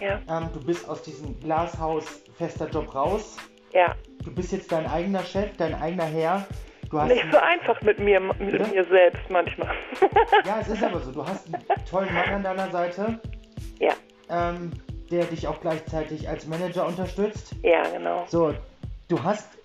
[0.00, 0.20] Ja.
[0.28, 2.04] Ähm, du bist aus diesem Glashaus
[2.36, 3.36] fester Job raus.
[3.72, 3.94] Ja.
[4.24, 6.46] Du bist jetzt dein eigener Chef, dein eigener Herr.
[6.90, 9.74] Du hast Nicht so einfach mit mir, mit mir selbst manchmal.
[10.44, 11.12] ja, es ist aber so.
[11.12, 13.18] Du hast einen tollen Mann an deiner Seite.
[13.80, 13.94] Ja.
[14.30, 14.70] Ähm,
[15.10, 17.54] der dich auch gleichzeitig als Manager unterstützt.
[17.62, 18.24] Ja, genau.
[18.28, 18.54] So,
[19.08, 19.58] du hast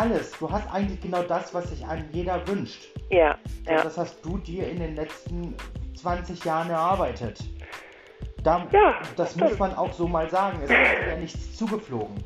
[0.00, 0.32] alles.
[0.38, 2.88] Du hast eigentlich genau das, was sich an jeder wünscht.
[3.10, 3.82] Ja, so, ja.
[3.82, 5.54] Das hast du dir in den letzten
[5.94, 7.38] 20 Jahren erarbeitet.
[8.42, 9.50] Da, ja, das stimmt.
[9.50, 10.58] muss man auch so mal sagen.
[10.64, 12.16] Es ist dir ja nichts zugeflogen.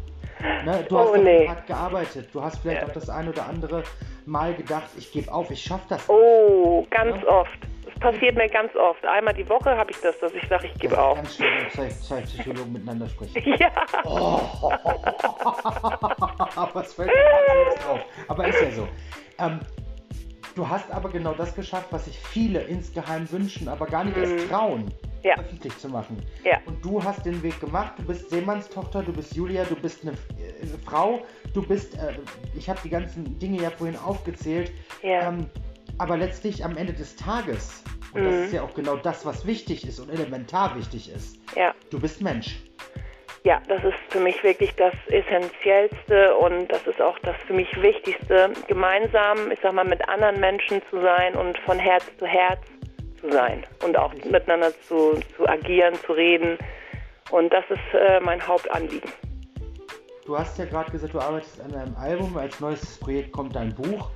[0.64, 0.84] Ne?
[0.88, 1.48] Du oh, hast nee.
[1.48, 2.28] hart gearbeitet.
[2.32, 2.88] Du hast vielleicht ja.
[2.88, 3.82] auch das ein oder andere
[4.26, 5.98] Mal gedacht, ich gebe auf, ich schaffe das.
[5.98, 6.10] Nicht.
[6.10, 7.28] Oh, ganz ja?
[7.28, 7.58] oft.
[8.00, 9.04] Passiert mir ganz oft.
[9.04, 11.16] Einmal die Woche habe ich das, dass ich sage, ich gebe auf.
[11.16, 13.54] Ganz schön, wenn zwei, Psychologen miteinander sprechen.
[13.58, 13.70] Ja.
[14.04, 14.70] Oh.
[16.56, 18.00] Aber es fällt mir nichts drauf.
[18.28, 18.88] Aber ist ja so.
[19.38, 19.60] Ähm,
[20.54, 24.24] du hast aber genau das geschafft, was sich viele insgeheim wünschen, aber gar nicht mhm.
[24.24, 24.94] erst trauen.
[25.22, 25.38] Ja.
[25.38, 26.18] öffentlich zu machen.
[26.44, 26.58] Ja.
[26.66, 27.94] Und du hast den Weg gemacht.
[27.96, 31.22] Du bist Seemannstochter, du bist Julia, du bist eine, eine äh, Frau,
[31.54, 32.18] du bist, äh,
[32.54, 34.70] ich habe die ganzen Dinge ja vorhin aufgezählt.
[35.02, 35.28] Ja.
[35.28, 35.48] Ähm,
[35.98, 38.26] aber letztlich am Ende des Tages, und mhm.
[38.26, 41.74] das ist ja auch genau das, was wichtig ist und elementar wichtig ist, ja.
[41.90, 42.62] du bist Mensch.
[43.44, 47.68] Ja, das ist für mich wirklich das Essentiellste und das ist auch das für mich
[47.82, 52.60] Wichtigste, gemeinsam, ich sag mal, mit anderen Menschen zu sein und von Herz zu Herz
[53.20, 56.56] zu sein und auch miteinander zu, zu agieren, zu reden.
[57.30, 59.10] Und das ist äh, mein Hauptanliegen.
[60.24, 62.34] Du hast ja gerade gesagt, du arbeitest an einem Album.
[62.38, 64.10] Als neuestes Projekt kommt dein Buch.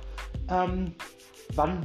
[0.49, 0.95] Ähm,
[1.55, 1.83] wann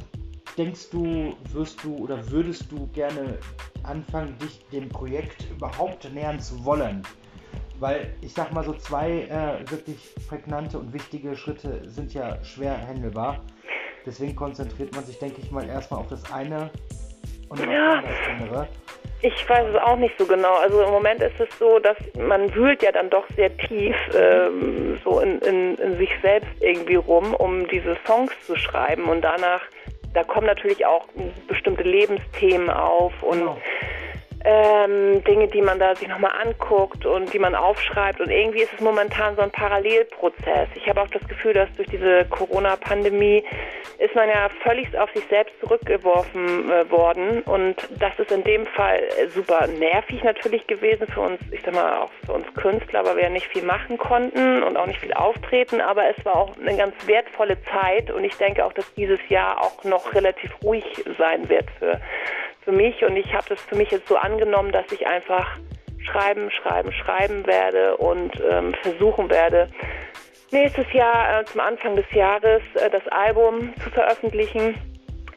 [0.57, 3.39] denkst du, wirst du oder würdest du gerne
[3.83, 7.03] anfangen, dich dem Projekt überhaupt nähern zu wollen?
[7.81, 12.87] Weil ich sag mal so, zwei äh, wirklich prägnante und wichtige Schritte sind ja schwer
[12.87, 13.41] handelbar.
[14.07, 16.71] Deswegen konzentriert man sich, denke ich mal, erstmal auf das eine
[17.49, 18.03] und ja.
[18.03, 18.69] das andere.
[19.27, 20.53] Ich weiß es auch nicht so genau.
[20.57, 25.01] Also im Moment ist es so, dass man wühlt ja dann doch sehr tief ähm,
[25.03, 29.05] so in, in, in sich selbst irgendwie rum, um diese Songs zu schreiben.
[29.05, 29.63] Und danach,
[30.13, 31.07] da kommen natürlich auch
[31.49, 33.57] bestimmte Lebensthemen auf und genau
[34.45, 38.21] ähm, Dinge, die man da sich nochmal anguckt und die man aufschreibt.
[38.21, 40.69] Und irgendwie ist es momentan so ein Parallelprozess.
[40.75, 43.43] Ich habe auch das Gefühl, dass durch diese Corona-Pandemie
[43.99, 47.43] ist man ja völlig auf sich selbst zurückgeworfen äh, worden.
[47.43, 49.01] Und das ist in dem Fall
[49.35, 53.23] super nervig natürlich gewesen für uns, ich sag mal auch für uns Künstler, weil wir
[53.25, 55.81] ja nicht viel machen konnten und auch nicht viel auftreten.
[55.81, 59.63] Aber es war auch eine ganz wertvolle Zeit und ich denke auch, dass dieses Jahr
[59.63, 60.85] auch noch relativ ruhig
[61.19, 61.99] sein wird für
[62.65, 65.59] für mich und ich habe das für mich jetzt so angenommen, dass ich einfach
[65.99, 69.69] schreiben, schreiben, schreiben werde und ähm, versuchen werde,
[70.51, 74.75] nächstes Jahr äh, zum Anfang des Jahres äh, das Album zu veröffentlichen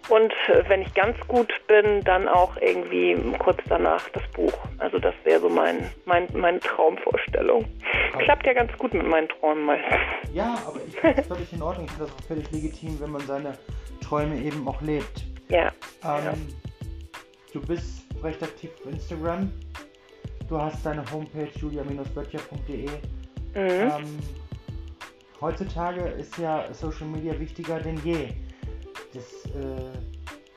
[0.10, 4.54] und äh, wenn ich ganz gut bin, dann auch irgendwie kurz danach das Buch.
[4.78, 7.66] Also das wäre so mein, mein, meine Traumvorstellung.
[8.20, 9.98] Klappt ja ganz gut mit meinen Träumen meistens.
[10.34, 11.86] Ja, aber ich finde es völlig in Ordnung.
[11.86, 13.58] Ich finde das auch völlig legitim, wenn man seine
[14.02, 15.26] Träume eben auch lebt.
[15.50, 15.68] Ja.
[15.68, 15.72] Ähm,
[16.04, 16.34] ja.
[17.60, 19.52] Du bist recht aktiv auf Instagram.
[20.48, 22.86] Du hast deine Homepage julia-böttcher.de.
[22.86, 22.92] Mhm.
[23.56, 24.20] Ähm,
[25.42, 28.28] heutzutage ist ja Social Media wichtiger denn je.
[29.12, 29.98] Das, äh,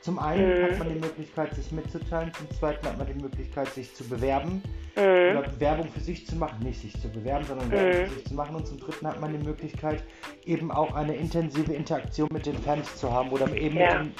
[0.01, 0.63] zum einen mhm.
[0.63, 4.61] hat man die Möglichkeit, sich mitzuteilen, zum zweiten hat man die Möglichkeit, sich zu bewerben
[4.95, 5.37] mhm.
[5.39, 7.71] oder Werbung für sich zu machen, nicht sich zu bewerben, sondern mhm.
[7.71, 10.03] Werbung für sich zu machen und zum dritten hat man die Möglichkeit,
[10.45, 14.03] eben auch eine intensive Interaktion mit den Fans zu haben oder eben ja.
[14.03, 14.15] mit den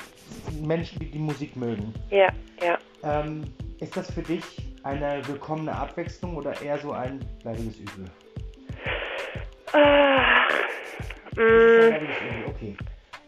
[0.61, 1.93] Menschen, die die Musik mögen.
[2.09, 2.29] Ja,
[2.61, 2.77] ja.
[3.03, 3.43] Ähm,
[3.79, 4.43] ist das für dich
[4.83, 8.05] eine willkommene Abwechslung oder eher so ein leidiges Übel?
[9.73, 10.47] Ah,
[11.35, 11.97] mh,
[12.47, 12.75] okay.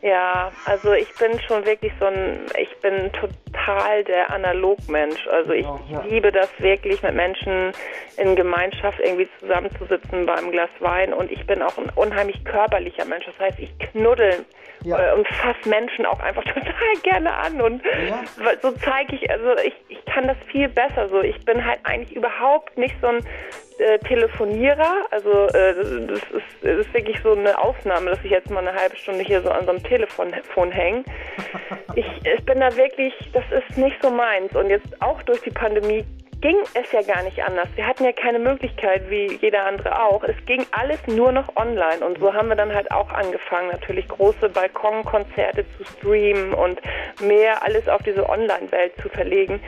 [0.03, 5.25] Ja, also ich bin schon wirklich so ein, ich bin total der Analogmensch.
[5.27, 6.01] Also ich ja.
[6.01, 7.71] liebe das wirklich mit Menschen
[8.17, 13.25] in Gemeinschaft irgendwie zusammenzusitzen beim Glas Wein und ich bin auch ein unheimlich körperlicher Mensch.
[13.25, 14.45] Das heißt, ich knuddel
[14.83, 15.11] ja.
[15.11, 18.23] äh, und fasse Menschen auch einfach total gerne an und ja.
[18.61, 21.21] so zeige ich, also ich, ich kann das viel besser so.
[21.21, 23.25] Ich bin halt eigentlich überhaupt nicht so ein
[23.79, 25.05] äh, Telefonierer.
[25.11, 28.77] Also äh, das, ist, das ist wirklich so eine Ausnahme, dass ich jetzt mal eine
[28.77, 31.03] halbe Stunde hier so an so einem Telefon hänge.
[31.95, 34.55] Ich, ich bin da wirklich, das ist nicht so meins.
[34.55, 36.03] Und jetzt auch durch die Pandemie
[36.43, 37.69] ging es ja gar nicht anders.
[37.75, 40.21] Wir hatten ja keine Möglichkeit, wie jeder andere auch.
[40.25, 42.05] Es ging alles nur noch online.
[42.05, 46.81] Und so haben wir dann halt auch angefangen, natürlich große Balkonkonzerte zu streamen und
[47.21, 49.61] mehr alles auf diese Online-Welt zu verlegen.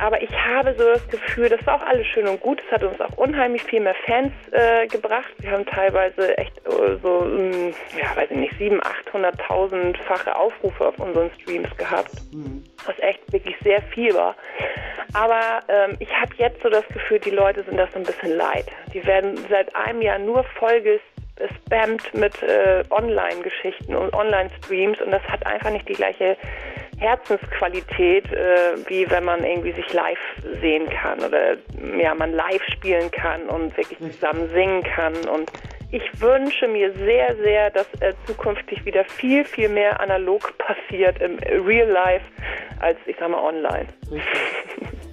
[0.00, 2.60] Aber ich habe so das Gefühl, das war auch alles schön und gut.
[2.66, 5.32] Es hat uns auch unheimlich viel mehr Fans äh, gebracht.
[5.38, 8.82] Wir haben teilweise echt äh, so, mh, ja, weiß ich nicht, 700.000,
[9.46, 12.10] 800.000-fache Aufrufe auf unseren Streams gehabt.
[12.32, 12.64] Mhm.
[12.86, 14.34] Was echt wirklich sehr viel war.
[15.12, 18.36] Aber ähm, ich habe jetzt so das Gefühl, die Leute sind das so ein bisschen
[18.36, 18.66] leid.
[18.92, 25.22] Die werden seit einem Jahr nur voll gespammt mit äh, Online-Geschichten und Online-Streams und das
[25.24, 26.36] hat einfach nicht die gleiche
[26.98, 30.18] Herzensqualität, äh, wie wenn man irgendwie sich live
[30.60, 31.56] sehen kann oder
[31.98, 35.14] ja, man live spielen kann und wirklich zusammen singen kann.
[35.28, 35.50] Und
[35.90, 41.38] ich wünsche mir sehr, sehr, dass äh, zukünftig wieder viel, viel mehr analog passiert im
[41.38, 42.24] Real Life
[42.80, 43.88] als ich sag mal online.
[44.10, 44.40] Richtig.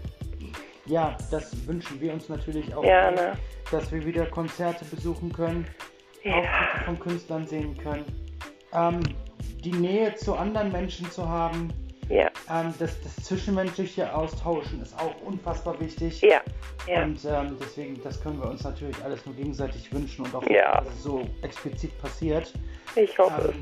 [0.86, 3.38] Ja, das wünschen wir uns natürlich auch, ja, ne?
[3.72, 5.66] dass wir wieder Konzerte besuchen können,
[6.24, 6.34] ja.
[6.40, 8.04] Auftritte von Künstlern sehen können.
[8.74, 9.00] Ähm,
[9.64, 11.70] die Nähe zu anderen Menschen zu haben,
[12.10, 12.30] ja.
[12.50, 16.22] Ähm, das, das, zwischenmenschliche Austauschen ist auch unfassbar wichtig.
[16.22, 16.42] Ja.
[16.88, 17.04] ja.
[17.04, 20.82] Und ähm, deswegen, das können wir uns natürlich alles nur gegenseitig wünschen und auch, ja.
[20.82, 22.54] dass es so explizit passiert.
[22.96, 23.54] Ich hoffe.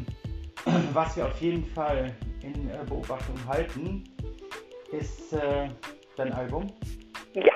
[0.66, 4.04] Ähm, was wir auf jeden Fall in äh, Beobachtung halten,
[4.92, 5.70] ist äh,
[6.18, 6.68] dein Album.
[7.34, 7.54] Ja.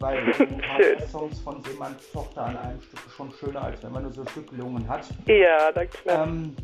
[0.00, 4.12] Weil hast Songs von Seemanns Tochter an einem Stück schon schöner, als wenn man nur
[4.12, 5.06] so Stückelungen hat.
[5.26, 6.26] Ja, na klar.
[6.26, 6.54] Ähm,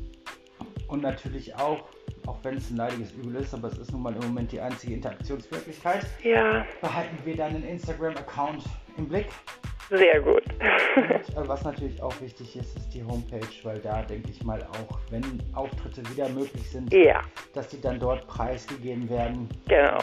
[0.89, 1.89] und natürlich auch,
[2.27, 4.61] auch wenn es ein leidiges Übel ist, aber es ist nun mal im Moment die
[4.61, 6.65] einzige Interaktionsmöglichkeit, ja.
[6.81, 8.65] behalten wir deinen Instagram-Account
[8.97, 9.27] im Blick.
[9.91, 10.43] Sehr gut.
[10.97, 14.63] Und, äh, was natürlich auch wichtig ist, ist die Homepage, weil da denke ich mal
[14.63, 17.21] auch, wenn Auftritte wieder möglich sind, ja.
[17.53, 19.49] dass die dann dort preisgegeben werden.
[19.69, 19.99] Genau.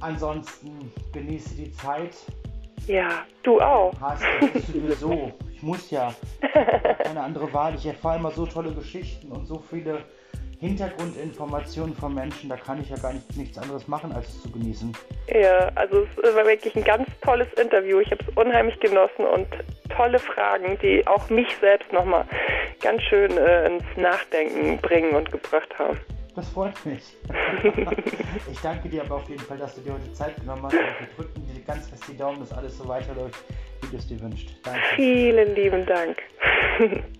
[0.00, 2.16] Ansonsten genieße die Zeit.
[2.86, 3.92] Ja, du auch.
[4.00, 5.32] Hast du sowieso.
[5.52, 6.14] Ich muss ja.
[7.02, 7.74] Keine andere Wahl.
[7.74, 10.04] Ich erfahre immer so tolle Geschichten und so viele
[10.60, 12.50] Hintergrundinformationen von Menschen.
[12.50, 14.92] Da kann ich ja gar nicht, nichts anderes machen, als es zu genießen.
[15.28, 18.00] Ja, also es war wirklich ein ganz tolles Interview.
[18.00, 19.48] Ich habe es unheimlich genossen und
[19.88, 22.26] tolle Fragen, die auch mich selbst nochmal
[22.82, 25.98] ganz schön äh, ins Nachdenken bringen und gebracht haben.
[26.36, 27.16] Das freut mich.
[28.50, 30.74] ich danke dir aber auf jeden Fall, dass du dir heute Zeit genommen hast.
[30.74, 33.42] Und wir drücken dir ganz fest die Daumen, dass alles so weiterläuft,
[33.82, 34.54] wie du es dir wünschst.
[34.62, 34.80] Danke.
[34.94, 36.18] Vielen lieben Dank.